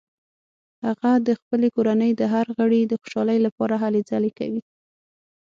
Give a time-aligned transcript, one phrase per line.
[0.85, 4.61] هغه د خپلې کورنۍ د هر غړي د خوشحالۍ لپاره هلې ځلې کوي